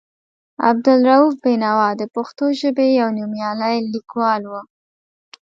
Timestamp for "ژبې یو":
2.59-3.09